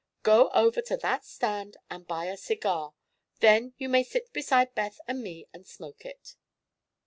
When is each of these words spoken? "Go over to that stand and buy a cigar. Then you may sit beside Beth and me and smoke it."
"Go 0.23 0.49
over 0.49 0.81
to 0.81 0.97
that 0.97 1.23
stand 1.25 1.77
and 1.87 2.07
buy 2.07 2.25
a 2.25 2.35
cigar. 2.35 2.95
Then 3.39 3.75
you 3.77 3.87
may 3.87 4.03
sit 4.03 4.33
beside 4.33 4.73
Beth 4.73 4.97
and 5.07 5.21
me 5.21 5.47
and 5.53 5.63
smoke 5.67 6.07
it." 6.07 6.35